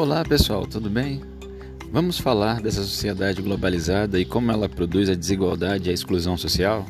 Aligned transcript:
Olá 0.00 0.24
pessoal, 0.24 0.64
tudo 0.64 0.88
bem? 0.88 1.20
Vamos 1.90 2.20
falar 2.20 2.60
dessa 2.60 2.82
sociedade 2.82 3.42
globalizada 3.42 4.20
e 4.20 4.24
como 4.24 4.52
ela 4.52 4.68
produz 4.68 5.10
a 5.10 5.14
desigualdade 5.14 5.88
e 5.88 5.90
a 5.90 5.92
exclusão 5.92 6.36
social? 6.36 6.86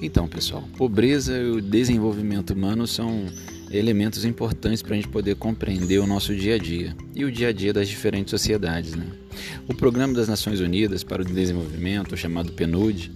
Então, 0.00 0.28
pessoal, 0.28 0.62
pobreza 0.76 1.36
e 1.36 1.50
o 1.50 1.60
desenvolvimento 1.60 2.50
humano 2.50 2.86
são 2.86 3.26
elementos 3.68 4.24
importantes 4.24 4.80
para 4.80 4.92
a 4.92 4.94
gente 4.94 5.08
poder 5.08 5.34
compreender 5.34 5.98
o 5.98 6.06
nosso 6.06 6.32
dia 6.32 6.54
a 6.54 6.58
dia 6.58 6.96
e 7.16 7.24
o 7.24 7.32
dia 7.32 7.48
a 7.48 7.52
dia 7.52 7.72
das 7.72 7.88
diferentes 7.88 8.30
sociedades. 8.30 8.94
Né? 8.94 9.06
O 9.66 9.74
Programa 9.74 10.14
das 10.14 10.28
Nações 10.28 10.60
Unidas 10.60 11.02
para 11.02 11.22
o 11.22 11.24
Desenvolvimento, 11.24 12.16
chamado 12.16 12.52
PNUD, 12.52 13.10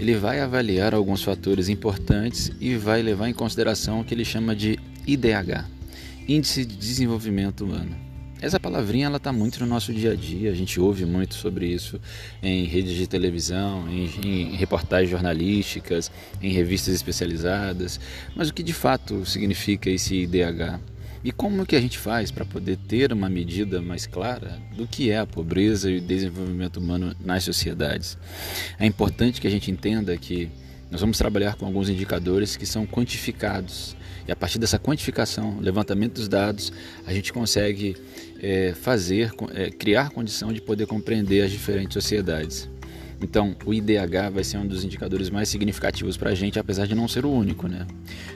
ele 0.00 0.16
vai 0.16 0.40
avaliar 0.40 0.92
alguns 0.92 1.22
fatores 1.22 1.68
importantes 1.68 2.50
e 2.60 2.74
vai 2.74 3.00
levar 3.00 3.28
em 3.28 3.32
consideração 3.32 4.00
o 4.00 4.04
que 4.04 4.12
ele 4.12 4.24
chama 4.24 4.56
de 4.56 4.76
IDH, 5.06 5.66
Índice 6.26 6.64
de 6.64 6.76
Desenvolvimento 6.76 7.64
Humano. 7.64 8.06
Essa 8.40 8.60
palavrinha 8.60 9.06
ela 9.06 9.16
está 9.16 9.32
muito 9.32 9.58
no 9.60 9.66
nosso 9.66 9.92
dia 9.94 10.12
a 10.12 10.14
dia, 10.14 10.50
a 10.50 10.54
gente 10.54 10.78
ouve 10.78 11.06
muito 11.06 11.34
sobre 11.34 11.66
isso 11.68 11.98
em 12.42 12.64
redes 12.64 12.94
de 12.94 13.06
televisão, 13.06 13.88
em, 13.88 14.10
em, 14.22 14.56
reportagens 14.56 15.10
jornalísticas, 15.10 16.10
em 16.42 16.52
revistas 16.52 16.94
especializadas. 16.94 17.98
Mas 18.34 18.50
o 18.50 18.54
que 18.54 18.62
de 18.62 18.74
fato 18.74 19.24
significa 19.24 19.88
esse 19.88 20.14
IDH? 20.14 20.78
E 21.24 21.32
como 21.32 21.66
que 21.66 21.74
a 21.74 21.80
gente 21.80 21.98
faz 21.98 22.30
para 22.30 22.44
poder 22.44 22.76
ter 22.76 23.12
uma 23.12 23.28
medida 23.28 23.80
mais 23.80 24.06
clara 24.06 24.60
do 24.76 24.86
que 24.86 25.10
é 25.10 25.18
a 25.18 25.26
pobreza 25.26 25.90
e 25.90 25.96
o 25.96 26.00
desenvolvimento 26.00 26.76
humano 26.76 27.16
nas 27.24 27.42
sociedades? 27.42 28.18
É 28.78 28.86
importante 28.86 29.40
que 29.40 29.46
a 29.46 29.50
gente 29.50 29.70
entenda 29.70 30.16
que 30.16 30.50
nós 30.90 31.00
vamos 31.00 31.18
trabalhar 31.18 31.56
com 31.56 31.66
alguns 31.66 31.88
indicadores 31.88 32.56
que 32.56 32.66
são 32.66 32.86
quantificados 32.86 33.96
e 34.26 34.32
a 34.32 34.36
partir 34.36 34.58
dessa 34.58 34.78
quantificação, 34.78 35.58
levantamento 35.60 36.14
dos 36.14 36.28
dados, 36.28 36.72
a 37.06 37.12
gente 37.12 37.32
consegue 37.32 37.96
é, 38.40 38.74
fazer, 38.74 39.32
é, 39.54 39.70
criar 39.70 40.10
condição 40.10 40.52
de 40.52 40.60
poder 40.60 40.86
compreender 40.86 41.42
as 41.42 41.50
diferentes 41.50 41.94
sociedades. 41.94 42.68
Então, 43.20 43.56
o 43.64 43.72
IDH 43.72 44.30
vai 44.32 44.44
ser 44.44 44.58
um 44.58 44.66
dos 44.66 44.84
indicadores 44.84 45.30
mais 45.30 45.48
significativos 45.48 46.16
para 46.16 46.30
a 46.30 46.34
gente, 46.34 46.58
apesar 46.58 46.86
de 46.86 46.94
não 46.94 47.08
ser 47.08 47.24
o 47.24 47.30
único. 47.30 47.66
Né? 47.68 47.86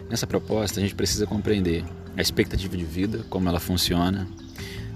Nessa 0.08 0.26
proposta, 0.26 0.78
a 0.78 0.82
gente 0.82 0.94
precisa 0.94 1.26
compreender 1.26 1.84
a 2.16 2.22
expectativa 2.22 2.76
de 2.76 2.84
vida, 2.84 3.24
como 3.28 3.48
ela 3.48 3.60
funciona, 3.60 4.28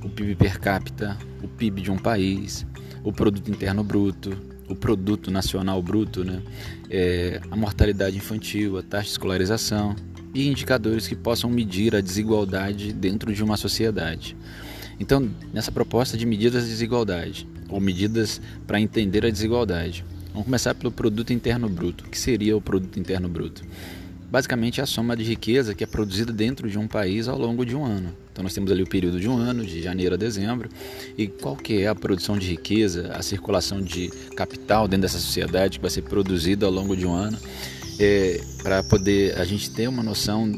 o 0.02 0.08
PIB 0.08 0.36
per 0.36 0.60
capita, 0.60 1.18
o 1.42 1.48
PIB 1.48 1.82
de 1.82 1.90
um 1.90 1.98
país, 1.98 2.64
o 3.02 3.12
produto 3.12 3.50
interno 3.50 3.82
bruto, 3.82 4.53
o 4.68 4.74
produto 4.74 5.30
nacional 5.30 5.82
bruto, 5.82 6.24
né? 6.24 6.42
É, 6.90 7.40
a 7.50 7.56
mortalidade 7.56 8.16
infantil, 8.16 8.78
a 8.78 8.82
taxa 8.82 9.04
de 9.04 9.10
escolarização, 9.10 9.96
e 10.34 10.48
indicadores 10.48 11.06
que 11.06 11.14
possam 11.14 11.48
medir 11.48 11.94
a 11.94 12.00
desigualdade 12.00 12.92
dentro 12.92 13.32
de 13.32 13.42
uma 13.42 13.56
sociedade. 13.56 14.36
Então, 14.98 15.30
nessa 15.52 15.70
proposta 15.70 16.16
de 16.16 16.26
medidas 16.26 16.64
de 16.64 16.70
desigualdade, 16.70 17.48
ou 17.68 17.80
medidas 17.80 18.40
para 18.66 18.80
entender 18.80 19.24
a 19.24 19.30
desigualdade, 19.30 20.04
vamos 20.30 20.44
começar 20.44 20.74
pelo 20.74 20.90
produto 20.90 21.32
interno 21.32 21.68
bruto. 21.68 22.04
O 22.04 22.08
que 22.08 22.18
seria 22.18 22.56
o 22.56 22.60
produto 22.60 22.98
interno 22.98 23.28
bruto? 23.28 23.64
Basicamente 24.34 24.80
é 24.80 24.82
a 24.82 24.86
soma 24.86 25.16
de 25.16 25.22
riqueza 25.22 25.76
que 25.76 25.84
é 25.84 25.86
produzida 25.86 26.32
dentro 26.32 26.68
de 26.68 26.76
um 26.76 26.88
país 26.88 27.28
ao 27.28 27.38
longo 27.38 27.64
de 27.64 27.76
um 27.76 27.84
ano. 27.84 28.12
Então 28.32 28.42
nós 28.42 28.52
temos 28.52 28.72
ali 28.72 28.82
o 28.82 28.86
período 28.88 29.20
de 29.20 29.28
um 29.28 29.38
ano, 29.38 29.64
de 29.64 29.80
janeiro 29.80 30.16
a 30.16 30.18
dezembro, 30.18 30.68
e 31.16 31.28
qual 31.28 31.54
que 31.54 31.82
é 31.82 31.86
a 31.86 31.94
produção 31.94 32.36
de 32.36 32.48
riqueza, 32.48 33.12
a 33.14 33.22
circulação 33.22 33.80
de 33.80 34.10
capital 34.34 34.88
dentro 34.88 35.02
dessa 35.02 35.20
sociedade 35.20 35.78
que 35.78 35.82
vai 35.82 35.90
ser 35.92 36.02
produzida 36.02 36.66
ao 36.66 36.72
longo 36.72 36.96
de 36.96 37.06
um 37.06 37.14
ano 37.14 37.38
é, 38.00 38.40
para 38.60 38.82
poder 38.82 39.38
a 39.38 39.44
gente 39.44 39.70
ter 39.70 39.86
uma 39.86 40.02
noção 40.02 40.50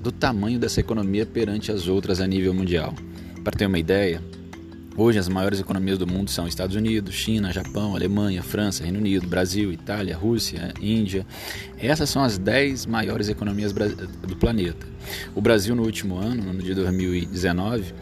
do 0.00 0.12
tamanho 0.12 0.60
dessa 0.60 0.78
economia 0.78 1.26
perante 1.26 1.72
as 1.72 1.88
outras 1.88 2.20
a 2.20 2.28
nível 2.28 2.54
mundial. 2.54 2.94
Para 3.42 3.58
ter 3.58 3.66
uma 3.66 3.80
ideia, 3.80 4.22
hoje 4.96 5.18
as 5.18 5.28
maiores 5.28 5.60
economias 5.60 5.98
do 5.98 6.06
mundo 6.06 6.30
são 6.30 6.46
Estados 6.46 6.76
Unidos, 6.76 7.14
China, 7.14 7.52
Japão, 7.52 7.94
Alemanha, 7.94 8.42
França, 8.42 8.82
Reino 8.82 8.98
Unido, 8.98 9.26
Brasil, 9.26 9.72
Itália, 9.72 10.16
Rússia, 10.16 10.72
Índia. 10.80 11.26
Essas 11.78 12.10
são 12.10 12.22
as 12.22 12.38
10 12.38 12.86
maiores 12.86 13.28
economias 13.28 13.72
do 13.72 14.36
planeta. 14.36 14.86
O 15.34 15.40
Brasil 15.40 15.74
no 15.74 15.82
último 15.82 16.16
ano, 16.16 16.42
no 16.42 16.50
ano 16.50 16.62
de 16.62 16.74
2019, 16.74 17.94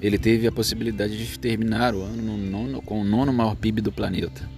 ele 0.00 0.18
teve 0.18 0.46
a 0.46 0.52
possibilidade 0.52 1.16
de 1.16 1.38
terminar 1.38 1.94
o 1.94 2.02
ano 2.02 2.36
nono, 2.36 2.82
com 2.82 3.00
o 3.00 3.04
nono 3.04 3.32
maior 3.32 3.54
PIB 3.54 3.80
do 3.80 3.92
planeta. 3.92 4.48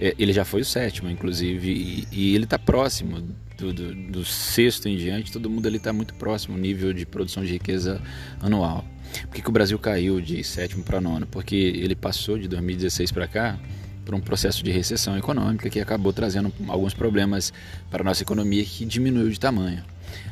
É, 0.00 0.14
ele 0.18 0.32
já 0.32 0.44
foi 0.44 0.62
o 0.62 0.64
sétimo, 0.64 1.08
inclusive, 1.08 1.70
e, 1.70 2.08
e 2.10 2.34
ele 2.34 2.44
está 2.44 2.58
próximo 2.58 3.22
do, 3.56 3.72
do, 3.72 3.94
do, 3.94 4.24
sexto 4.24 4.88
em 4.88 4.96
diante, 4.96 5.30
todo 5.30 5.48
mundo 5.48 5.68
está 5.68 5.92
muito 5.92 6.14
próximo 6.14 6.56
o 6.56 6.58
nível 6.58 6.92
de 6.92 7.06
produção 7.06 7.44
de 7.44 7.52
riqueza 7.52 8.00
anual. 8.40 8.84
Por 9.22 9.34
que, 9.34 9.42
que 9.42 9.48
o 9.48 9.52
Brasil 9.52 9.78
caiu 9.78 10.20
de 10.20 10.42
sétimo 10.44 10.82
para 10.82 11.00
nono? 11.00 11.26
Porque 11.26 11.54
ele 11.54 11.94
passou 11.94 12.38
de 12.38 12.48
2016 12.48 13.12
para 13.12 13.26
cá 13.26 13.58
por 14.04 14.14
um 14.14 14.20
processo 14.20 14.62
de 14.62 14.70
recessão 14.70 15.16
econômica 15.16 15.70
que 15.70 15.80
acabou 15.80 16.12
trazendo 16.12 16.52
alguns 16.68 16.94
problemas 16.94 17.52
para 17.90 18.02
a 18.02 18.04
nossa 18.04 18.22
economia 18.22 18.64
que 18.64 18.84
diminuiu 18.84 19.30
de 19.30 19.40
tamanho. 19.40 19.82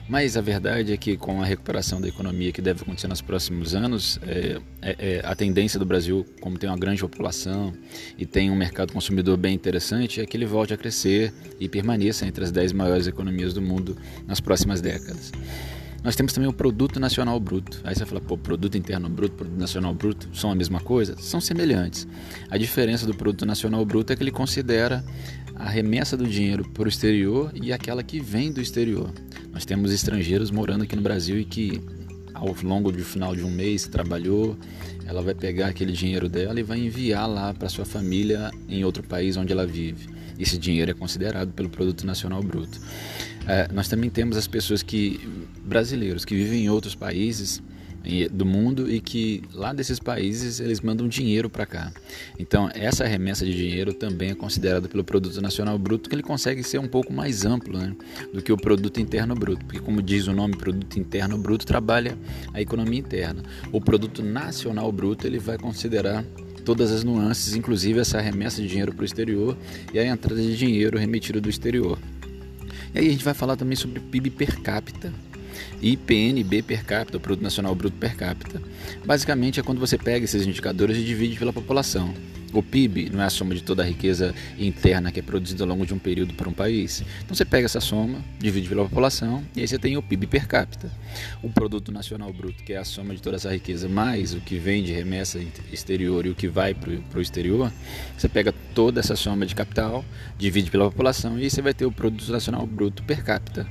Mas 0.08 0.36
a 0.36 0.40
verdade 0.40 0.92
é 0.92 0.96
que 0.96 1.16
com 1.16 1.40
a 1.40 1.44
recuperação 1.44 2.00
da 2.00 2.08
economia 2.08 2.52
que 2.52 2.60
deve 2.60 2.82
acontecer 2.82 3.08
nos 3.08 3.20
próximos 3.20 3.74
anos, 3.74 4.18
é, 4.22 4.60
é, 4.82 4.96
é, 4.98 5.22
a 5.24 5.34
tendência 5.34 5.78
do 5.78 5.86
Brasil, 5.86 6.26
como 6.40 6.58
tem 6.58 6.68
uma 6.68 6.78
grande 6.78 7.00
população 7.00 7.72
e 8.18 8.26
tem 8.26 8.50
um 8.50 8.56
mercado 8.56 8.92
consumidor 8.92 9.36
bem 9.36 9.54
interessante, 9.54 10.20
é 10.20 10.26
que 10.26 10.36
ele 10.36 10.46
volte 10.46 10.74
a 10.74 10.76
crescer 10.76 11.32
e 11.58 11.68
permaneça 11.68 12.26
entre 12.26 12.44
as 12.44 12.50
10 12.50 12.72
maiores 12.72 13.06
economias 13.06 13.54
do 13.54 13.62
mundo 13.62 13.96
nas 14.26 14.40
próximas 14.40 14.80
décadas. 14.80 15.32
Nós 16.02 16.16
temos 16.16 16.32
também 16.32 16.48
o 16.48 16.52
Produto 16.52 16.98
Nacional 16.98 17.38
Bruto. 17.38 17.80
Aí 17.84 17.94
você 17.94 18.04
fala, 18.04 18.20
pô, 18.20 18.36
Produto 18.36 18.76
Interno 18.76 19.08
Bruto, 19.08 19.36
Produto 19.36 19.58
Nacional 19.58 19.94
Bruto 19.94 20.28
são 20.34 20.50
a 20.50 20.54
mesma 20.54 20.80
coisa? 20.80 21.16
São 21.16 21.40
semelhantes. 21.40 22.08
A 22.50 22.58
diferença 22.58 23.06
do 23.06 23.14
Produto 23.14 23.46
Nacional 23.46 23.84
Bruto 23.84 24.12
é 24.12 24.16
que 24.16 24.22
ele 24.22 24.32
considera 24.32 25.04
a 25.54 25.68
remessa 25.68 26.16
do 26.16 26.26
dinheiro 26.26 26.68
para 26.70 26.84
o 26.84 26.88
exterior 26.88 27.52
e 27.54 27.72
aquela 27.72 28.02
que 28.02 28.18
vem 28.18 28.50
do 28.50 28.60
exterior. 28.60 29.12
Nós 29.52 29.64
temos 29.64 29.92
estrangeiros 29.92 30.50
morando 30.50 30.82
aqui 30.82 30.96
no 30.96 31.02
Brasil 31.02 31.38
e 31.38 31.44
que 31.44 31.80
ao 32.34 32.52
longo 32.64 32.90
do 32.90 33.04
final 33.04 33.36
de 33.36 33.44
um 33.44 33.50
mês 33.50 33.86
trabalhou, 33.86 34.56
ela 35.06 35.22
vai 35.22 35.34
pegar 35.34 35.68
aquele 35.68 35.92
dinheiro 35.92 36.28
dela 36.28 36.58
e 36.58 36.62
vai 36.64 36.78
enviar 36.78 37.28
lá 37.28 37.54
para 37.54 37.68
sua 37.68 37.84
família 37.84 38.50
em 38.68 38.84
outro 38.84 39.04
país 39.04 39.36
onde 39.36 39.52
ela 39.52 39.64
vive. 39.64 40.08
Esse 40.38 40.58
dinheiro 40.58 40.90
é 40.90 40.94
considerado 40.94 41.52
pelo 41.52 41.68
produto 41.68 42.04
nacional 42.04 42.42
bruto. 42.42 42.80
É, 43.46 43.68
nós 43.72 43.88
também 43.88 44.08
temos 44.08 44.36
as 44.36 44.46
pessoas 44.46 44.82
que 44.82 45.20
brasileiros 45.64 46.24
que 46.24 46.34
vivem 46.34 46.64
em 46.64 46.70
outros 46.70 46.94
países 46.94 47.62
do 48.32 48.44
mundo 48.44 48.90
e 48.90 49.00
que 49.00 49.42
lá 49.54 49.72
desses 49.72 49.98
países 49.98 50.58
eles 50.60 50.80
mandam 50.80 51.06
dinheiro 51.06 51.48
para 51.48 51.64
cá. 51.64 51.92
Então, 52.38 52.68
essa 52.74 53.06
remessa 53.06 53.44
de 53.44 53.54
dinheiro 53.54 53.94
também 53.94 54.30
é 54.30 54.34
considerada 54.34 54.88
pelo 54.88 55.04
produto 55.04 55.40
nacional 55.40 55.78
bruto, 55.78 56.08
que 56.08 56.14
ele 56.14 56.22
consegue 56.22 56.62
ser 56.62 56.78
um 56.78 56.88
pouco 56.88 57.12
mais 57.12 57.44
amplo, 57.44 57.78
né, 57.78 57.94
do 58.32 58.42
que 58.42 58.52
o 58.52 58.56
produto 58.56 59.00
interno 59.00 59.34
bruto, 59.34 59.64
porque 59.64 59.80
como 59.80 60.02
diz 60.02 60.26
o 60.26 60.32
nome, 60.32 60.56
produto 60.56 60.98
interno 60.98 61.38
bruto 61.38 61.64
trabalha 61.64 62.18
a 62.52 62.60
economia 62.60 62.98
interna. 62.98 63.42
O 63.70 63.80
produto 63.80 64.22
nacional 64.22 64.90
bruto, 64.90 65.26
ele 65.26 65.38
vai 65.38 65.56
considerar 65.56 66.24
todas 66.64 66.90
as 66.92 67.04
nuances, 67.04 67.54
inclusive 67.54 68.00
essa 68.00 68.20
remessa 68.20 68.62
de 68.62 68.68
dinheiro 68.68 68.92
para 68.92 69.02
o 69.02 69.04
exterior 69.04 69.56
e 69.92 69.98
a 69.98 70.06
entrada 70.06 70.40
de 70.40 70.56
dinheiro 70.56 70.98
remetido 70.98 71.40
do 71.40 71.48
exterior. 71.48 71.98
E 72.94 72.98
aí 72.98 73.08
a 73.08 73.10
gente 73.10 73.24
vai 73.24 73.34
falar 73.34 73.56
também 73.56 73.76
sobre 73.76 74.00
PIB 74.00 74.30
per 74.30 74.60
capita, 74.60 75.12
e 75.80 75.96
PNB 75.96 76.62
per 76.62 76.84
capita, 76.84 77.18
Produto 77.18 77.42
Nacional 77.42 77.74
Bruto 77.74 77.96
per 77.96 78.14
capita. 78.14 78.62
Basicamente 79.04 79.58
é 79.58 79.62
quando 79.62 79.80
você 79.80 79.98
pega 79.98 80.24
esses 80.24 80.46
indicadores 80.46 80.96
e 80.96 81.02
divide 81.02 81.36
pela 81.38 81.52
população. 81.52 82.14
O 82.52 82.62
PIB 82.62 83.10
não 83.10 83.22
é 83.22 83.24
a 83.24 83.30
soma 83.30 83.54
de 83.54 83.62
toda 83.62 83.82
a 83.82 83.86
riqueza 83.86 84.34
interna 84.58 85.10
que 85.10 85.20
é 85.20 85.22
produzida 85.22 85.64
ao 85.64 85.68
longo 85.68 85.86
de 85.86 85.94
um 85.94 85.98
período 85.98 86.34
para 86.34 86.48
um 86.48 86.52
país. 86.52 87.02
Então 87.24 87.34
você 87.34 87.44
pega 87.44 87.64
essa 87.64 87.80
soma, 87.80 88.22
divide 88.38 88.68
pela 88.68 88.84
população 88.84 89.42
e 89.56 89.60
aí 89.60 89.68
você 89.68 89.78
tem 89.78 89.96
o 89.96 90.02
PIB 90.02 90.26
per 90.26 90.46
capita. 90.46 90.90
O 91.42 91.48
Produto 91.48 91.90
Nacional 91.90 92.32
Bruto, 92.32 92.62
que 92.62 92.72
é 92.72 92.76
a 92.76 92.84
soma 92.84 93.14
de 93.14 93.22
toda 93.22 93.36
essa 93.36 93.50
riqueza 93.50 93.88
mais 93.88 94.34
o 94.34 94.40
que 94.40 94.56
vem 94.58 94.82
de 94.82 94.92
remessa 94.92 95.40
exterior 95.72 96.26
e 96.26 96.30
o 96.30 96.34
que 96.34 96.48
vai 96.48 96.74
para 96.74 96.90
o 96.90 97.22
exterior, 97.22 97.72
você 98.16 98.28
pega 98.28 98.52
toda 98.74 99.00
essa 99.00 99.16
soma 99.16 99.46
de 99.46 99.54
capital, 99.54 100.04
divide 100.38 100.70
pela 100.70 100.84
população 100.90 101.38
e 101.38 101.44
aí 101.44 101.50
você 101.50 101.62
vai 101.62 101.72
ter 101.72 101.86
o 101.86 101.92
Produto 101.92 102.30
Nacional 102.30 102.66
Bruto 102.66 103.02
per 103.02 103.24
capita. 103.24 103.66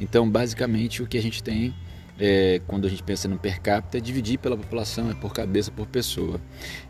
Então, 0.00 0.28
basicamente, 0.28 1.02
o 1.02 1.06
que 1.06 1.18
a 1.18 1.22
gente 1.22 1.42
tem 1.42 1.74
é, 2.20 2.60
quando 2.66 2.86
a 2.86 2.90
gente 2.90 3.02
pensa 3.02 3.26
no 3.26 3.38
per 3.38 3.60
capita, 3.60 3.96
é 3.96 4.00
dividir 4.00 4.38
pela 4.38 4.56
população, 4.56 5.10
é 5.10 5.14
por 5.14 5.32
cabeça, 5.32 5.70
por 5.70 5.86
pessoa. 5.86 6.40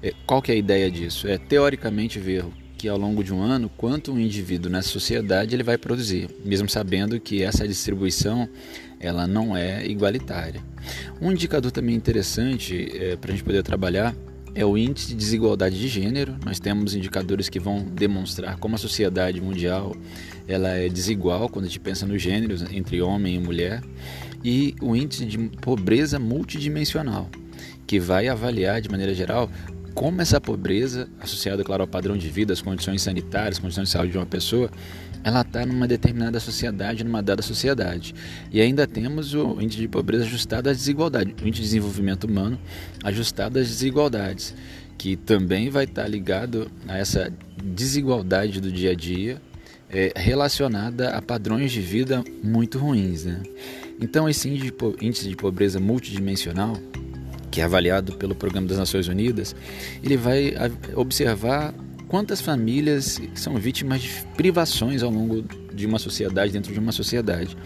É, 0.02 0.12
qual 0.26 0.42
que 0.42 0.50
é 0.50 0.54
a 0.54 0.58
ideia 0.58 0.90
disso? 0.90 1.28
É 1.28 1.38
teoricamente 1.38 2.18
ver 2.18 2.44
que 2.76 2.88
ao 2.88 2.98
longo 2.98 3.22
de 3.22 3.32
um 3.32 3.42
ano 3.42 3.68
quanto 3.76 4.12
um 4.12 4.18
indivíduo 4.18 4.70
nessa 4.70 4.88
sociedade 4.88 5.54
ele 5.54 5.62
vai 5.62 5.78
produzir, 5.78 6.28
mesmo 6.44 6.68
sabendo 6.68 7.20
que 7.20 7.42
essa 7.42 7.68
distribuição 7.68 8.48
ela 8.98 9.26
não 9.26 9.56
é 9.56 9.86
igualitária. 9.86 10.62
Um 11.20 11.30
indicador 11.30 11.70
também 11.70 11.94
interessante 11.94 12.90
é, 12.94 13.16
para 13.16 13.30
a 13.30 13.34
gente 13.34 13.44
poder 13.44 13.62
trabalhar 13.62 14.14
é 14.55 14.64
o 14.64 14.76
índice 14.76 15.08
de 15.08 15.14
desigualdade 15.14 15.79
de 15.79 15.88
gênero. 15.88 16.37
Nós 16.44 16.58
temos 16.58 16.94
indicadores 16.94 17.49
que 17.49 17.58
vão 17.58 17.85
demonstrar 17.85 18.56
como 18.58 18.75
a 18.75 18.79
sociedade 18.79 19.41
mundial 19.41 19.94
ela 20.49 20.70
é 20.70 20.88
desigual 20.88 21.49
quando 21.49 21.67
a 21.67 21.69
gente 21.69 21.81
pensa 21.81 22.06
nos 22.06 22.20
gêneros 22.20 22.62
entre 22.73 23.00
homem 23.00 23.37
e 23.37 23.38
mulher 23.38 23.82
e 24.44 24.75
o 24.81 24.97
índice 24.97 25.25
de 25.25 25.38
pobreza 25.38 26.19
multidimensional. 26.19 27.29
que 27.87 27.99
vai 27.99 28.29
avaliar 28.29 28.81
de 28.81 28.88
maneira 28.88 29.12
geral 29.12 29.50
como 29.94 30.20
essa 30.20 30.40
pobreza, 30.40 31.08
associada, 31.20 31.62
claro, 31.64 31.82
ao 31.82 31.88
padrão 31.88 32.16
de 32.16 32.28
vida, 32.28 32.52
às 32.52 32.62
condições 32.62 33.02
sanitárias, 33.02 33.58
condições 33.58 33.88
de 33.88 33.90
saúde 33.90 34.12
de 34.12 34.19
uma 34.19 34.26
pessoa, 34.26 34.70
ela 35.22 35.42
está 35.42 35.66
numa 35.66 35.87
determinada 35.87 36.40
sociedade, 36.40 37.04
numa 37.04 37.22
dada 37.22 37.42
sociedade. 37.42 38.14
E 38.50 38.60
ainda 38.60 38.87
temos 38.87 39.34
o 39.34 39.60
índice 39.60 39.81
de 39.81 39.88
pobreza 39.88 40.25
ajustado 40.25 40.70
às 40.70 40.78
desigualdades, 40.78 41.34
o 41.42 41.46
índice 41.46 41.62
de 41.62 41.69
desenvolvimento 41.69 42.25
humano 42.25 42.58
ajustado 43.04 43.58
às 43.58 43.69
desigualdades, 43.69 44.54
que 44.96 45.16
também 45.16 45.69
vai 45.69 45.84
estar 45.84 46.02
tá 46.02 46.08
ligado 46.08 46.70
a 46.88 46.96
essa 46.96 47.32
desigualdade 47.62 48.60
do 48.60 48.70
dia 48.70 48.90
a 48.90 48.94
dia 48.94 49.40
é, 49.90 50.12
relacionada 50.16 51.10
a 51.10 51.20
padrões 51.20 51.72
de 51.72 51.81
vida 51.81 52.22
muito 52.42 52.78
ruins. 52.78 53.25
Né? 53.25 53.42
Então, 54.00 54.28
esse 54.28 54.48
índice 54.48 55.28
de 55.28 55.37
pobreza 55.37 55.81
multidimensional, 55.81 56.76
que 57.50 57.61
é 57.61 57.64
avaliado 57.64 58.12
pelo 58.17 58.35
Programa 58.35 58.67
das 58.67 58.79
Nações 58.79 59.08
Unidas, 59.08 59.55
ele 60.02 60.17
vai 60.17 60.55
observar 60.94 61.75
quantas 62.11 62.41
famílias 62.41 63.20
são 63.35 63.55
vítimas 63.56 64.02
de 64.02 64.11
privações 64.37 65.02
ao 65.02 65.11
longo 65.11 65.44
de 65.73 65.87
uma 65.87 65.99
sociedade, 65.99 66.52
dentro 66.52 66.73
de 66.73 66.79
uma 66.79 66.91
sociedade. 66.91 67.56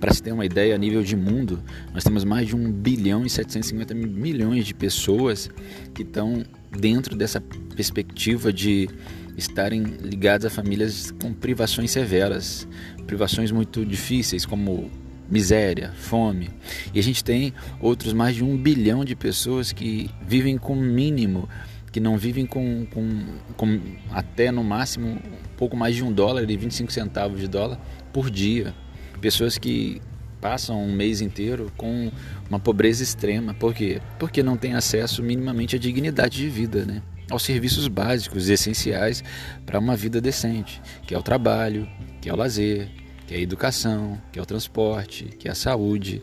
Para 0.00 0.14
se 0.14 0.22
ter 0.22 0.30
uma 0.30 0.46
ideia, 0.46 0.74
a 0.74 0.78
nível 0.78 1.02
de 1.02 1.16
mundo, 1.16 1.60
nós 1.92 2.04
temos 2.04 2.22
mais 2.22 2.46
de 2.46 2.54
1 2.54 2.72
bilhão 2.72 3.26
e 3.26 3.30
750 3.30 3.94
milhões 3.94 4.64
de 4.64 4.72
pessoas 4.72 5.50
que 5.94 6.02
estão 6.02 6.44
dentro 6.70 7.16
dessa 7.16 7.40
perspectiva 7.74 8.52
de 8.52 8.88
estarem 9.36 9.82
ligadas 9.82 10.46
a 10.46 10.50
famílias 10.50 11.10
com 11.20 11.32
privações 11.32 11.90
severas, 11.90 12.68
privações 13.06 13.50
muito 13.50 13.84
difíceis, 13.84 14.46
como 14.46 14.90
miséria, 15.30 15.92
fome. 15.96 16.50
E 16.94 16.98
a 16.98 17.02
gente 17.02 17.22
tem 17.22 17.52
outros 17.80 18.12
mais 18.12 18.36
de 18.36 18.44
um 18.44 18.56
bilhão 18.56 19.04
de 19.04 19.14
pessoas 19.14 19.72
que 19.72 20.10
vivem 20.26 20.56
com 20.56 20.74
mínimo, 20.74 21.48
que 21.92 22.00
não 22.00 22.16
vivem 22.16 22.46
com, 22.46 22.86
com, 22.86 23.24
com 23.56 23.80
até 24.10 24.50
no 24.50 24.62
máximo 24.62 25.08
um 25.08 25.56
pouco 25.56 25.76
mais 25.76 25.96
de 25.96 26.04
um 26.04 26.12
dólar 26.12 26.48
e 26.48 26.56
25 26.56 26.92
centavos 26.92 27.40
de 27.40 27.48
dólar 27.48 27.78
por 28.12 28.30
dia. 28.30 28.74
Pessoas 29.20 29.58
que 29.58 30.00
passam 30.40 30.82
um 30.82 30.92
mês 30.92 31.20
inteiro 31.20 31.72
com 31.76 32.10
uma 32.48 32.60
pobreza 32.60 33.02
extrema. 33.02 33.54
Por 33.54 33.74
quê? 33.74 34.00
Porque 34.18 34.42
não 34.42 34.56
têm 34.56 34.74
acesso 34.74 35.22
minimamente 35.22 35.76
à 35.76 35.78
dignidade 35.78 36.38
de 36.38 36.48
vida, 36.48 36.84
né? 36.84 37.02
aos 37.30 37.42
serviços 37.42 37.88
básicos 37.88 38.48
e 38.48 38.54
essenciais 38.54 39.22
para 39.66 39.78
uma 39.78 39.94
vida 39.94 40.20
decente, 40.20 40.80
que 41.06 41.14
é 41.14 41.18
o 41.18 41.22
trabalho, 41.22 41.86
que 42.20 42.28
é 42.28 42.32
o 42.32 42.36
lazer, 42.36 42.88
que 43.28 43.34
é 43.34 43.36
a 43.36 43.40
educação, 43.40 44.18
que 44.32 44.38
é 44.38 44.42
o 44.42 44.46
transporte, 44.46 45.24
que 45.38 45.48
é 45.48 45.50
a 45.50 45.54
saúde. 45.54 46.22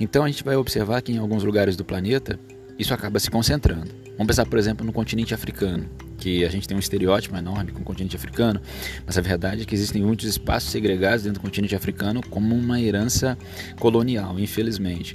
Então 0.00 0.24
a 0.24 0.26
gente 0.26 0.42
vai 0.42 0.56
observar 0.56 1.02
que 1.02 1.12
em 1.12 1.18
alguns 1.18 1.44
lugares 1.44 1.76
do 1.76 1.84
planeta 1.84 2.40
isso 2.78 2.94
acaba 2.94 3.20
se 3.20 3.30
concentrando. 3.30 3.94
Vamos 4.16 4.28
pensar, 4.28 4.46
por 4.46 4.58
exemplo, 4.58 4.84
no 4.84 4.92
continente 4.92 5.34
africano, 5.34 5.86
que 6.16 6.46
a 6.46 6.48
gente 6.48 6.66
tem 6.66 6.74
um 6.74 6.80
estereótipo 6.80 7.36
enorme 7.36 7.72
com 7.72 7.80
o 7.80 7.84
continente 7.84 8.16
africano, 8.16 8.58
mas 9.04 9.18
a 9.18 9.20
verdade 9.20 9.62
é 9.62 9.64
que 9.66 9.74
existem 9.74 10.02
muitos 10.02 10.26
espaços 10.26 10.70
segregados 10.70 11.24
dentro 11.24 11.38
do 11.38 11.42
continente 11.42 11.76
africano 11.76 12.22
como 12.30 12.54
uma 12.54 12.80
herança 12.80 13.36
colonial, 13.78 14.38
infelizmente. 14.38 15.14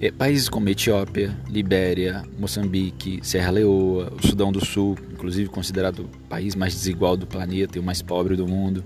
É, 0.00 0.10
países 0.10 0.48
como 0.48 0.70
Etiópia, 0.70 1.36
Libéria, 1.50 2.24
Moçambique, 2.38 3.20
Serra 3.22 3.50
Leoa, 3.50 4.10
o 4.18 4.26
Sudão 4.26 4.50
do 4.50 4.64
Sul, 4.64 4.96
inclusive 5.12 5.50
considerado 5.50 6.00
o 6.00 6.28
país 6.28 6.54
mais 6.54 6.72
desigual 6.72 7.16
do 7.16 7.26
planeta 7.26 7.76
e 7.76 7.80
o 7.80 7.84
mais 7.84 8.00
pobre 8.00 8.34
do 8.34 8.48
mundo, 8.48 8.82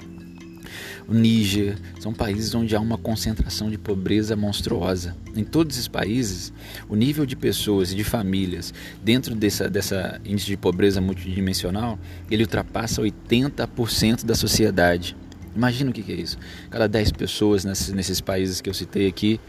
o 1.08 1.14
Níger, 1.14 1.76
são 2.00 2.12
países 2.12 2.54
onde 2.54 2.74
há 2.74 2.80
uma 2.80 2.98
concentração 2.98 3.70
de 3.70 3.78
pobreza 3.78 4.36
monstruosa. 4.36 5.16
Em 5.34 5.44
todos 5.44 5.76
esses 5.76 5.88
países, 5.88 6.52
o 6.88 6.96
nível 6.96 7.24
de 7.24 7.36
pessoas 7.36 7.92
e 7.92 7.94
de 7.94 8.04
famílias 8.04 8.72
dentro 9.02 9.34
dessa, 9.34 9.68
dessa 9.68 10.20
índice 10.24 10.46
de 10.46 10.56
pobreza 10.56 11.00
multidimensional, 11.00 11.98
ele 12.30 12.42
ultrapassa 12.42 13.02
80% 13.02 14.24
da 14.24 14.34
sociedade. 14.34 15.16
Imagina 15.54 15.90
o 15.90 15.92
que 15.92 16.12
é 16.12 16.16
isso. 16.16 16.38
Cada 16.70 16.86
10 16.86 17.12
pessoas 17.12 17.64
nesses, 17.64 17.92
nesses 17.92 18.20
países 18.20 18.60
que 18.60 18.68
eu 18.68 18.74
citei 18.74 19.06
aqui, 19.06 19.40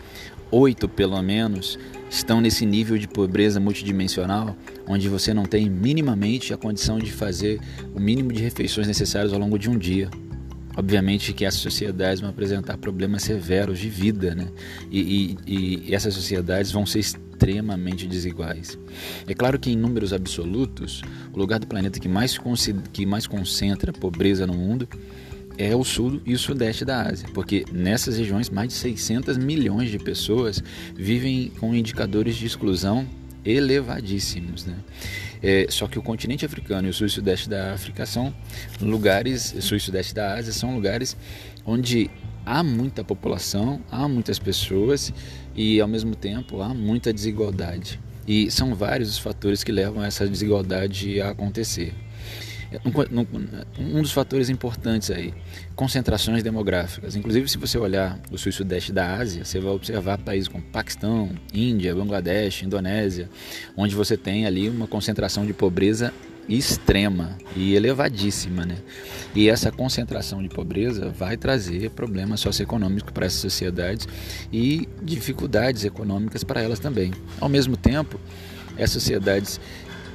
oito 0.51 0.87
pelo 0.87 1.21
menos, 1.21 1.77
estão 2.09 2.39
nesse 2.39 2.65
nível 2.65 2.97
de 2.97 3.07
pobreza 3.07 3.59
multidimensional, 3.59 4.55
onde 4.87 5.09
você 5.09 5.33
não 5.33 5.43
tem 5.43 5.69
minimamente 5.69 6.53
a 6.53 6.57
condição 6.57 6.97
de 6.97 7.11
fazer 7.11 7.59
o 7.93 7.99
mínimo 7.99 8.31
de 8.31 8.41
refeições 8.41 8.87
necessárias 8.87 9.33
ao 9.33 9.39
longo 9.39 9.59
de 9.59 9.69
um 9.69 9.77
dia. 9.77 10.09
Obviamente 10.77 11.33
que 11.33 11.43
essas 11.43 11.59
sociedades 11.59 12.21
vão 12.21 12.29
apresentar 12.29 12.77
problemas 12.77 13.23
severos 13.23 13.79
de 13.79 13.89
vida, 13.89 14.35
né? 14.35 14.47
E, 14.91 15.35
e, 15.47 15.83
e 15.87 15.95
essas 15.95 16.13
sociedades 16.13 16.71
vão 16.71 16.85
ser 16.85 16.99
extremamente 16.99 18.07
desiguais. 18.07 18.77
É 19.27 19.33
claro 19.33 19.57
que 19.57 19.71
em 19.71 19.75
números 19.75 20.13
absolutos, 20.13 21.01
o 21.33 21.37
lugar 21.39 21.59
do 21.59 21.65
planeta 21.65 21.99
que 21.99 22.07
mais, 22.07 22.39
que 22.93 23.05
mais 23.07 23.25
concentra 23.25 23.91
pobreza 23.91 24.45
no 24.45 24.53
mundo 24.53 24.87
é 25.57 25.75
o 25.75 25.83
sul 25.83 26.21
e 26.25 26.35
o 26.35 26.39
sudeste 26.39 26.85
da 26.85 27.01
Ásia, 27.01 27.27
porque 27.33 27.65
nessas 27.71 28.17
regiões 28.17 28.47
mais 28.47 28.69
de 28.69 28.75
600 28.75 29.37
milhões 29.37 29.89
de 29.89 29.97
pessoas 29.97 30.63
vivem 30.95 31.51
com 31.59 31.73
indicadores 31.73 32.35
de 32.35 32.45
exclusão 32.45 33.07
elevadíssimos. 33.43 34.65
Né? 34.65 34.75
É, 35.41 35.67
só 35.69 35.87
que 35.87 35.99
o 35.99 36.01
continente 36.01 36.45
africano 36.45 36.87
e 36.87 36.89
o 36.89 36.93
sul 36.93 37.07
e 37.07 37.09
sudeste 37.09 37.49
da 37.49 37.73
África 37.73 38.05
são 38.05 38.33
lugares, 38.81 39.55
sul 39.59 39.77
e 39.77 39.79
sudeste 39.79 40.13
da 40.13 40.33
Ásia 40.33 40.51
são 40.51 40.73
lugares 40.73 41.15
onde 41.65 42.09
há 42.45 42.63
muita 42.63 43.03
população, 43.03 43.81
há 43.91 44.07
muitas 44.07 44.39
pessoas 44.39 45.13
e 45.55 45.79
ao 45.81 45.87
mesmo 45.87 46.15
tempo 46.15 46.61
há 46.61 46.73
muita 46.73 47.13
desigualdade. 47.13 47.99
E 48.27 48.49
são 48.51 48.73
vários 48.73 49.09
os 49.09 49.17
fatores 49.17 49.63
que 49.63 49.71
levam 49.71 50.03
essa 50.03 50.27
desigualdade 50.27 51.21
a 51.21 51.29
acontecer. 51.29 51.93
Um 53.79 54.01
dos 54.01 54.11
fatores 54.11 54.49
importantes 54.49 55.09
aí, 55.09 55.33
concentrações 55.75 56.43
demográficas. 56.43 57.15
Inclusive, 57.15 57.47
se 57.47 57.57
você 57.57 57.77
olhar 57.77 58.19
o 58.31 58.37
sul 58.37 58.49
e 58.49 58.53
sudeste 58.53 58.91
da 58.91 59.15
Ásia, 59.15 59.45
você 59.45 59.59
vai 59.59 59.71
observar 59.71 60.17
países 60.17 60.47
como 60.47 60.63
Paquistão, 60.63 61.29
Índia, 61.53 61.95
Bangladesh, 61.95 62.63
Indonésia, 62.63 63.29
onde 63.75 63.95
você 63.95 64.17
tem 64.17 64.45
ali 64.45 64.69
uma 64.69 64.87
concentração 64.87 65.45
de 65.45 65.53
pobreza 65.53 66.13
extrema 66.49 67.37
e 67.55 67.75
elevadíssima, 67.75 68.65
né? 68.65 68.77
E 69.35 69.49
essa 69.49 69.71
concentração 69.71 70.41
de 70.41 70.49
pobreza 70.49 71.09
vai 71.09 71.35
trazer 71.35 71.89
problemas 71.91 72.39
socioeconômicos 72.39 73.11
para 73.11 73.25
essas 73.25 73.41
sociedades 73.41 74.07
e 74.51 74.87
dificuldades 75.01 75.83
econômicas 75.83 76.43
para 76.43 76.61
elas 76.61 76.79
também. 76.79 77.11
Ao 77.39 77.49
mesmo 77.49 77.75
tempo, 77.75 78.19
essas 78.77 79.03
sociedades 79.03 79.59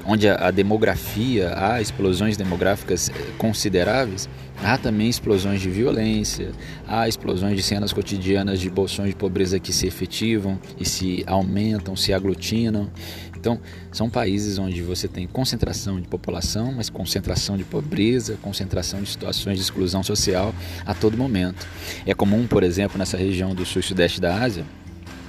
onde 0.06 0.28
a, 0.28 0.50
demografia, 0.50 1.54
há 1.56 1.80
explosões 1.80 2.36
demográficas 2.36 3.08
eh, 3.08 3.12
consideráveis, 3.38 4.28
há 4.62 4.76
também 4.76 5.08
explosões 5.08 5.60
de 5.60 5.70
violência, 5.70 6.50
há 6.86 7.08
explosões 7.08 7.56
de 7.56 7.62
cenas 7.62 7.92
cotidianas 7.92 8.60
de 8.60 8.68
bolsões 8.68 9.10
de 9.10 9.16
pobreza 9.16 9.58
que 9.58 9.72
se 9.72 9.86
efetivam 9.86 10.58
e 10.78 10.84
se 10.84 11.24
aumentam, 11.26 11.96
se 11.96 12.12
aglutinam. 12.12 12.90
Então, 13.36 13.58
são 13.90 14.08
países 14.08 14.56
onde 14.58 14.82
você 14.82 15.08
tem 15.08 15.26
concentração 15.26 16.00
de 16.00 16.06
população, 16.06 16.72
mas 16.72 16.88
concentração 16.88 17.56
de 17.56 17.64
pobreza, 17.64 18.38
concentração 18.40 19.02
de 19.02 19.10
situações 19.10 19.56
de 19.56 19.62
exclusão 19.62 20.02
social 20.02 20.54
a 20.86 20.94
todo 20.94 21.16
momento. 21.16 21.66
É 22.06 22.14
comum, 22.14 22.46
por 22.46 22.62
exemplo, 22.62 22.96
nessa 22.98 23.16
região 23.16 23.52
do 23.54 23.66
sul 23.66 23.80
e 23.80 23.82
sudeste 23.82 24.20
da 24.20 24.40
Ásia, 24.40 24.64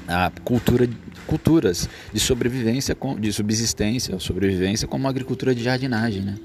a 0.07 0.31
cultura 0.43 0.87
culturas 1.27 1.89
de 2.11 2.19
sobrevivência, 2.19 2.95
de 3.19 3.33
subsistência, 3.33 4.17
sobrevivência 4.19 4.87
como 4.87 5.07
a 5.07 5.09
agricultura 5.09 5.53
de 5.53 5.63
jardinagem, 5.63 6.21
né? 6.21 6.35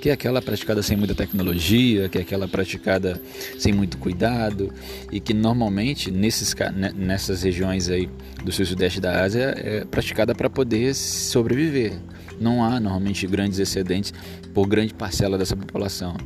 que 0.00 0.08
é 0.08 0.12
aquela 0.12 0.40
praticada 0.40 0.82
sem 0.82 0.96
muita 0.96 1.14
tecnologia, 1.14 2.08
que 2.08 2.18
é 2.18 2.20
aquela 2.20 2.48
praticada 2.48 3.20
sem 3.58 3.72
muito 3.72 3.98
cuidado 3.98 4.72
e 5.12 5.20
que 5.20 5.34
normalmente 5.34 6.10
nesses, 6.10 6.54
nessas 6.94 7.42
regiões 7.42 7.88
aí 7.88 8.08
do 8.44 8.52
sul 8.52 8.64
e 8.64 8.66
sudeste 8.66 9.00
da 9.00 9.22
Ásia 9.22 9.54
é 9.56 9.84
praticada 9.84 10.34
para 10.34 10.48
poder 10.48 10.94
sobreviver. 10.94 11.92
Não 12.40 12.64
há 12.64 12.80
normalmente 12.80 13.26
grandes 13.26 13.58
excedentes 13.58 14.14
por 14.54 14.66
grande 14.66 14.94
parcela 14.94 15.36
dessa 15.36 15.54
população. 15.54 16.16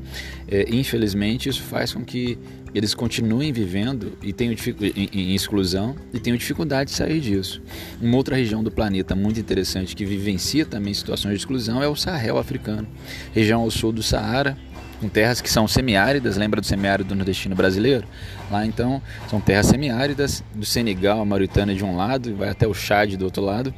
É, 0.48 0.66
infelizmente, 0.70 1.48
isso 1.48 1.62
faz 1.62 1.92
com 1.92 2.04
que 2.04 2.38
eles 2.74 2.92
continuem 2.92 3.52
vivendo 3.52 4.18
e 4.22 4.32
tenham 4.32 4.52
em, 4.52 5.08
em 5.12 5.34
exclusão 5.34 5.94
e 6.12 6.18
tenham 6.18 6.36
dificuldade 6.36 6.90
de 6.90 6.96
sair 6.96 7.20
disso. 7.20 7.62
Uma 8.00 8.16
outra 8.16 8.34
região 8.34 8.64
do 8.64 8.70
planeta 8.70 9.14
muito 9.14 9.38
interessante 9.38 9.94
que 9.94 10.04
vivencia 10.04 10.64
também 10.66 10.92
situações 10.92 11.32
de 11.32 11.38
exclusão 11.38 11.82
é 11.82 11.88
o 11.88 11.94
Sahel 11.94 12.38
africano, 12.38 12.86
região 13.32 13.60
ao 13.60 13.70
sul 13.70 13.92
do 13.92 14.02
Saara, 14.02 14.58
com 15.00 15.08
terras 15.08 15.40
que 15.40 15.50
são 15.50 15.68
semiáridas, 15.68 16.36
lembra 16.36 16.60
do 16.60 16.66
semiárido 16.66 17.14
nordestino 17.14 17.54
brasileiro? 17.54 18.06
Lá 18.50 18.64
então 18.64 19.02
são 19.28 19.40
terras 19.40 19.66
semiáridas, 19.66 20.42
do 20.54 20.64
Senegal, 20.64 21.20
a 21.20 21.24
Mauritânia 21.24 21.74
de 21.74 21.84
um 21.84 21.96
lado, 21.96 22.30
e 22.30 22.32
vai 22.32 22.48
até 22.48 22.66
o 22.66 22.74
Chad 22.74 23.14
do 23.16 23.24
outro 23.24 23.42
lado. 23.42 23.74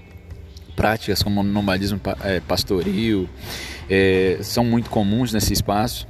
Práticas 0.76 1.22
como 1.22 1.42
nomadismo 1.42 1.98
é, 2.22 2.38
pastoril 2.40 3.28
é, 3.88 4.38
são 4.42 4.64
muito 4.64 4.90
comuns 4.90 5.32
nesse 5.32 5.52
espaço. 5.52 6.06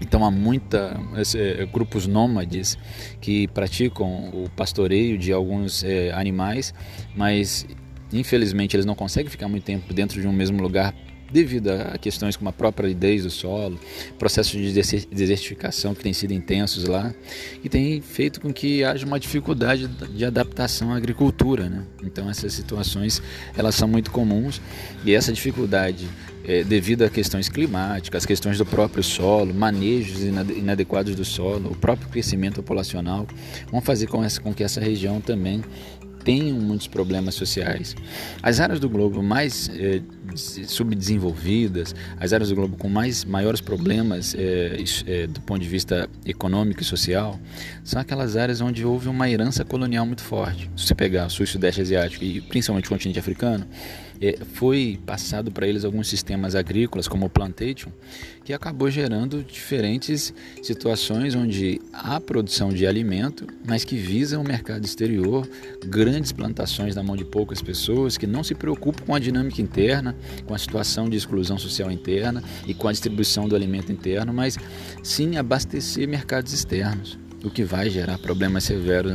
Então 0.00 0.24
há 0.24 0.30
muita 0.30 0.98
é, 1.36 1.66
grupos 1.66 2.06
nômades 2.06 2.78
que 3.20 3.46
praticam 3.48 4.30
o 4.30 4.48
pastoreio 4.56 5.18
de 5.18 5.30
alguns 5.30 5.84
é, 5.84 6.10
animais, 6.12 6.72
mas 7.14 7.66
infelizmente 8.10 8.74
eles 8.74 8.86
não 8.86 8.94
conseguem 8.94 9.30
ficar 9.30 9.46
muito 9.46 9.64
tempo 9.64 9.92
dentro 9.92 10.20
de 10.20 10.26
um 10.26 10.32
mesmo 10.32 10.62
lugar 10.62 10.94
devido 11.30 11.68
a 11.68 11.98
questões 11.98 12.36
como 12.36 12.48
a 12.48 12.52
própria 12.52 12.86
aridez 12.86 13.24
do 13.24 13.30
solo, 13.30 13.78
processos 14.18 14.52
de 14.52 14.72
desertificação 14.72 15.94
que 15.94 16.02
têm 16.02 16.12
sido 16.12 16.32
intensos 16.32 16.84
lá, 16.84 17.14
e 17.62 17.68
tem 17.68 18.00
feito 18.00 18.40
com 18.40 18.52
que 18.52 18.84
haja 18.84 19.06
uma 19.06 19.18
dificuldade 19.18 19.86
de 19.86 20.24
adaptação 20.24 20.92
à 20.92 20.96
agricultura. 20.96 21.68
Né? 21.68 21.84
Então 22.02 22.28
essas 22.28 22.52
situações 22.52 23.22
elas 23.56 23.74
são 23.74 23.88
muito 23.88 24.10
comuns 24.10 24.60
e 25.04 25.14
essa 25.14 25.32
dificuldade 25.32 26.08
é, 26.44 26.64
devido 26.64 27.02
a 27.02 27.10
questões 27.10 27.48
climáticas, 27.48 28.24
questões 28.24 28.58
do 28.58 28.66
próprio 28.66 29.02
solo, 29.02 29.54
manejos 29.54 30.22
inadequados 30.22 31.14
do 31.14 31.24
solo, 31.24 31.70
o 31.70 31.76
próprio 31.76 32.08
crescimento 32.08 32.56
populacional, 32.56 33.26
vão 33.70 33.80
fazer 33.80 34.06
com, 34.06 34.24
essa, 34.24 34.40
com 34.40 34.52
que 34.52 34.64
essa 34.64 34.80
região 34.80 35.20
também 35.20 35.62
tenham 36.24 36.58
muitos 36.58 36.86
problemas 36.86 37.34
sociais. 37.34 37.96
As 38.42 38.60
áreas 38.60 38.78
do 38.78 38.88
globo 38.88 39.22
mais 39.22 39.70
é, 39.74 40.00
subdesenvolvidas, 40.34 41.94
as 42.18 42.32
áreas 42.32 42.50
do 42.50 42.54
globo 42.54 42.76
com 42.76 42.88
mais 42.88 43.24
maiores 43.24 43.60
problemas 43.60 44.34
é, 44.34 44.76
é, 45.06 45.26
do 45.26 45.40
ponto 45.40 45.60
de 45.60 45.68
vista 45.68 46.08
econômico 46.24 46.82
e 46.82 46.84
social, 46.84 47.38
são 47.82 48.00
aquelas 48.00 48.36
áreas 48.36 48.60
onde 48.60 48.84
houve 48.84 49.08
uma 49.08 49.28
herança 49.28 49.64
colonial 49.64 50.06
muito 50.06 50.22
forte. 50.22 50.70
Se 50.76 50.86
você 50.86 50.94
pegar 50.94 51.26
o 51.26 51.30
sul 51.30 51.44
e 51.44 51.48
sudeste 51.48 51.80
asiático 51.80 52.24
e 52.24 52.40
principalmente 52.40 52.86
o 52.86 52.90
continente 52.90 53.18
africano, 53.18 53.66
é, 54.20 54.38
foi 54.52 54.98
passado 55.06 55.50
para 55.50 55.66
eles 55.66 55.84
alguns 55.84 56.08
sistemas 56.08 56.54
agrícolas, 56.54 57.08
como 57.08 57.26
o 57.26 57.30
plantation, 57.30 57.90
que 58.44 58.52
acabou 58.52 58.90
gerando 58.90 59.42
diferentes 59.42 60.34
situações 60.62 61.34
onde 61.34 61.80
há 61.92 62.20
produção 62.20 62.70
de 62.70 62.86
alimento, 62.86 63.46
mas 63.66 63.84
que 63.84 63.96
visam 63.96 64.42
o 64.42 64.46
mercado 64.46 64.84
exterior, 64.84 65.48
grandes 65.86 66.32
plantações 66.32 66.94
na 66.94 67.02
mão 67.02 67.16
de 67.16 67.24
poucas 67.24 67.62
pessoas 67.62 68.18
que 68.18 68.26
não 68.26 68.44
se 68.44 68.54
preocupam 68.54 69.04
com 69.04 69.14
a 69.14 69.18
dinâmica 69.18 69.62
interna, 69.62 70.14
com 70.46 70.54
a 70.54 70.58
situação 70.58 71.08
de 71.08 71.16
exclusão 71.16 71.58
social 71.58 71.90
interna 71.90 72.42
e 72.66 72.74
com 72.74 72.88
a 72.88 72.92
distribuição 72.92 73.48
do 73.48 73.56
alimento 73.56 73.90
interno, 73.90 74.32
mas 74.32 74.58
sim 75.02 75.36
abastecer 75.36 76.06
mercados 76.06 76.52
externos 76.52 77.18
o 77.44 77.50
que 77.50 77.64
vai 77.64 77.88
gerar 77.88 78.18
problemas 78.18 78.64
severos 78.64 79.12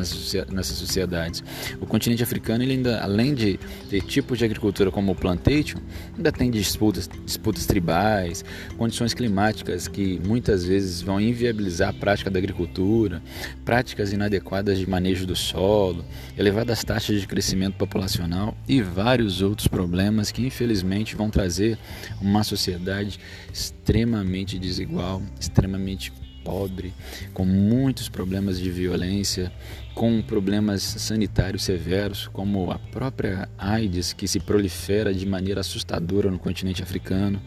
nessas 0.50 0.78
sociedades. 0.78 1.44
O 1.80 1.86
continente 1.86 2.24
africano, 2.24 2.64
ele 2.64 2.74
ainda, 2.74 3.00
além 3.02 3.34
de 3.34 3.60
ter 3.90 4.02
tipos 4.02 4.38
de 4.38 4.46
agricultura 4.46 4.92
como 4.92 5.12
o 5.12 5.16
plantation, 5.16 5.78
ainda 6.16 6.32
tem 6.32 6.50
disputas, 6.50 7.10
disputas 7.26 7.66
tribais, 7.66 8.44
condições 8.78 9.14
climáticas 9.14 9.88
que 9.88 10.20
muitas 10.26 10.66
vezes 10.66 11.02
vão 11.02 11.20
inviabilizar 11.20 11.90
a 11.90 11.94
prática 11.94 12.30
da 12.30 12.40
agricultura, 12.40 13.22
práticas 13.64 14.12
inadequadas 14.12 14.78
de 14.78 14.90
manejo 14.90 15.26
do 15.26 15.36
solo, 15.36 16.04
elevadas 16.38 16.84
taxas 16.84 17.22
de 17.22 17.28
crescimento 17.28 17.76
populacional 17.76 18.58
e 18.68 18.82
vários 18.82 19.42
outros 19.42 19.68
problemas 19.68 20.32
que 20.32 20.46
infelizmente 20.46 21.16
vão 21.16 21.30
trazer 21.30 21.78
uma 22.22 22.44
sociedade 22.44 23.20
extremamente 23.54 24.58
desigual, 24.58 25.22
extremamente 25.40 26.12
pobre, 26.46 26.94
com 27.34 27.44
muitos 27.44 28.08
problemas 28.08 28.60
de 28.60 28.70
violência, 28.70 29.52
com 29.96 30.22
problemas 30.22 30.84
sanitários 30.84 31.64
severos, 31.64 32.28
como 32.28 32.72
a 32.72 32.78
própria 32.78 33.50
AIDS, 33.58 34.14
que 34.14 34.28
se 34.28 34.40
prolifera 34.40 35.12
de 35.12 35.26
maneira 35.26 35.62
assustadora 35.62 36.30
no 36.30 36.38
continente 36.38 36.84
africano. 36.84 37.42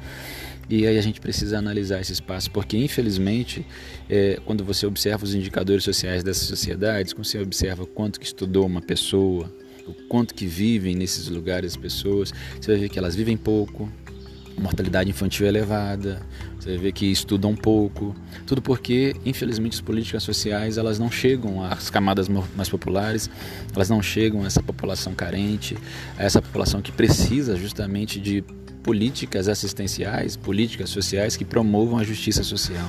E 0.68 0.86
aí 0.86 0.98
a 0.98 1.00
gente 1.00 1.20
precisa 1.20 1.56
analisar 1.58 2.00
esse 2.00 2.12
espaço, 2.12 2.50
porque 2.50 2.76
infelizmente, 2.76 3.64
é, 4.10 4.38
quando 4.44 4.64
você 4.64 4.84
observa 4.84 5.24
os 5.24 5.34
indicadores 5.34 5.84
sociais 5.84 6.22
dessas 6.22 6.46
sociedades, 6.46 7.12
quando 7.14 7.24
você 7.24 7.38
observa 7.38 7.86
quanto 7.86 8.20
que 8.20 8.26
estudou 8.26 8.66
uma 8.66 8.82
pessoa, 8.82 9.50
o 9.86 9.94
quanto 10.08 10.34
que 10.34 10.44
vivem 10.44 10.94
nesses 10.94 11.28
lugares 11.28 11.72
as 11.72 11.76
pessoas, 11.76 12.34
você 12.60 12.72
vai 12.72 12.80
ver 12.80 12.88
que 12.90 12.98
elas 12.98 13.16
vivem 13.16 13.36
pouco, 13.36 13.90
mortalidade 14.58 15.10
infantil 15.10 15.46
é 15.46 15.48
elevada, 15.48 16.20
você 16.58 16.76
vê 16.76 16.92
que 16.92 17.06
estudam 17.06 17.54
pouco, 17.54 18.14
tudo 18.46 18.60
porque, 18.60 19.14
infelizmente, 19.24 19.74
as 19.74 19.80
políticas 19.80 20.22
sociais 20.22 20.76
elas 20.76 20.98
não 20.98 21.10
chegam 21.10 21.64
às 21.64 21.90
camadas 21.90 22.28
mais 22.28 22.68
populares, 22.68 23.30
elas 23.74 23.88
não 23.88 24.02
chegam 24.02 24.42
a 24.42 24.46
essa 24.46 24.62
população 24.62 25.14
carente, 25.14 25.76
a 26.18 26.24
essa 26.24 26.42
população 26.42 26.82
que 26.82 26.92
precisa 26.92 27.56
justamente 27.56 28.20
de 28.20 28.44
políticas 28.88 29.48
assistenciais, 29.48 30.34
políticas 30.34 30.88
sociais 30.88 31.36
que 31.36 31.44
promovam 31.44 31.98
a 31.98 32.02
justiça 32.02 32.42
social. 32.42 32.88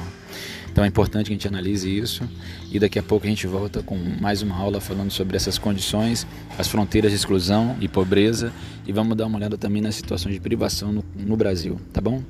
Então 0.71 0.81
é 0.81 0.87
importante 0.87 1.25
que 1.25 1.33
a 1.33 1.35
gente 1.35 1.45
analise 1.45 1.89
isso 1.89 2.23
e 2.71 2.79
daqui 2.79 2.97
a 2.97 3.03
pouco 3.03 3.25
a 3.25 3.29
gente 3.29 3.45
volta 3.45 3.83
com 3.83 3.97
mais 4.21 4.41
uma 4.41 4.55
aula 4.55 4.79
falando 4.79 5.11
sobre 5.11 5.35
essas 5.35 5.57
condições, 5.57 6.25
as 6.57 6.69
fronteiras 6.69 7.11
de 7.11 7.17
exclusão 7.17 7.75
e 7.81 7.89
pobreza 7.89 8.53
e 8.87 8.93
vamos 8.93 9.17
dar 9.17 9.25
uma 9.25 9.37
olhada 9.37 9.57
também 9.57 9.81
na 9.81 9.91
situação 9.91 10.31
de 10.31 10.39
privação 10.39 10.93
no, 10.93 11.03
no 11.17 11.35
Brasil, 11.35 11.77
tá 11.91 11.99
bom? 11.99 12.23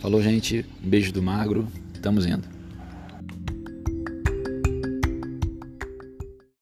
Falou, 0.00 0.20
gente. 0.20 0.66
Um 0.84 0.88
beijo 0.88 1.12
do 1.12 1.22
magro. 1.22 1.68
Estamos 1.94 2.26
indo. 2.26 2.51